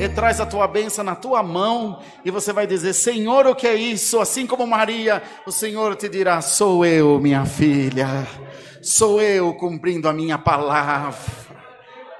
e 0.00 0.08
traz 0.08 0.40
a 0.40 0.46
tua 0.46 0.68
bênção 0.68 1.02
na 1.02 1.16
tua 1.16 1.42
mão, 1.42 1.98
e 2.24 2.30
você 2.30 2.52
vai 2.52 2.66
dizer: 2.66 2.92
Senhor, 2.92 3.46
o 3.46 3.54
que 3.54 3.66
é 3.66 3.74
isso? 3.74 4.20
Assim 4.20 4.46
como 4.46 4.66
Maria, 4.66 5.22
o 5.44 5.50
Senhor 5.50 5.96
te 5.96 6.08
dirá: 6.08 6.40
Sou 6.40 6.86
eu, 6.86 7.18
minha 7.18 7.44
filha, 7.44 8.26
sou 8.80 9.20
eu 9.20 9.52
cumprindo 9.54 10.08
a 10.08 10.12
minha 10.12 10.38
palavra. 10.38 11.18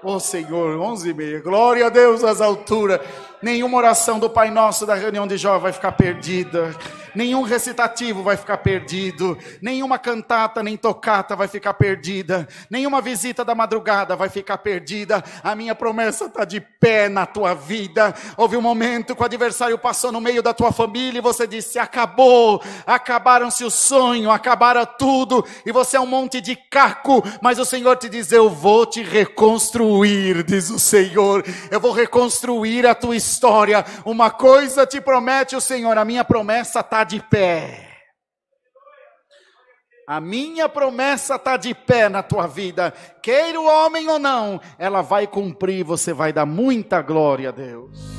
Oh 0.03 0.19
Senhor, 0.19 0.79
onze 0.81 1.11
e 1.11 1.15
meia, 1.15 1.41
glória 1.41 1.87
a 1.87 1.89
Deus 1.89 2.23
às 2.25 2.41
alturas. 2.41 3.01
Nenhuma 3.43 3.79
oração 3.79 4.19
do 4.19 4.29
Pai 4.29 4.51
Nosso 4.51 4.85
da 4.85 4.95
reunião 4.95 5.27
de 5.27 5.37
Jó 5.37 5.59
vai 5.59 5.73
ficar 5.73 5.93
perdida 5.93 6.75
nenhum 7.15 7.43
recitativo 7.43 8.23
vai 8.23 8.37
ficar 8.37 8.59
perdido, 8.59 9.39
nenhuma 9.61 9.99
cantata 9.99 10.63
nem 10.63 10.77
tocata 10.77 11.37
vai 11.37 11.49
ficar 11.49 11.75
perdida, 11.75 12.47
nenhuma 12.71 13.01
visita 13.01 13.45
da 13.45 13.55
madrugada 13.55 14.17
vai 14.17 14.29
ficar 14.29 14.59
perdida. 14.59 15.23
A 15.43 15.55
minha 15.55 15.75
promessa 15.75 16.27
está 16.27 16.45
de 16.45 16.61
pé 16.61 17.09
na 17.09 17.27
tua 17.27 17.55
vida. 17.55 18.15
Houve 18.37 18.57
um 18.57 18.63
momento 18.63 19.15
que 19.15 19.23
o 19.23 19.25
adversário 19.25 19.79
passou 19.79 20.13
no 20.13 20.21
meio 20.21 20.43
da 20.43 20.55
tua 20.55 20.73
família 20.73 21.19
e 21.19 21.23
você 21.23 21.47
disse: 21.47 21.79
acabou, 21.79 22.63
acabaram-se 22.87 23.65
o 23.65 23.71
sonho, 23.71 24.31
acabaram 24.31 24.87
tudo, 24.99 25.45
e 25.65 25.73
você 25.73 25.97
é 25.97 26.01
um 26.01 26.07
monte 26.07 26.41
de 26.41 26.57
caco, 26.57 27.23
mas 27.41 27.59
o 27.59 27.65
Senhor 27.65 27.97
te 27.97 28.09
diz: 28.09 28.33
eu 28.33 28.49
vou 28.51 28.87
te 28.87 29.03
reconstruir, 29.03 30.43
diz 30.43 30.71
o 30.71 30.79
Senhor, 30.79 31.45
eu 31.71 31.81
vou 31.81 31.93
reconstruir 31.93 32.87
a 32.87 32.95
tua 32.95 33.17
história. 33.17 33.85
Uma 34.05 34.31
coisa 34.31 34.87
te 34.87 35.01
promete 35.01 35.57
o 35.57 35.61
Senhor, 35.61 35.97
a 35.97 36.05
minha 36.05 36.25
promessa 36.25 36.81
está 36.81 36.98
de 37.05 37.21
pé. 37.21 37.89
A 40.07 40.21
minha 40.21 40.69
promessa 40.69 41.35
está 41.35 41.57
de 41.59 41.75
pé 41.75 42.09
na 42.09 42.23
tua 42.23 42.47
vida, 42.47 42.93
queira 43.23 43.61
o 43.61 43.67
homem 43.67 44.09
ou 44.09 44.19
não, 44.19 44.59
ela 44.79 45.03
vai 45.03 45.27
cumprir, 45.27 45.85
você 45.85 46.15
vai 46.15 46.33
dar 46.33 46.47
muita 46.47 47.03
glória 47.03 47.51
a 47.51 47.53
Deus. 47.53 48.18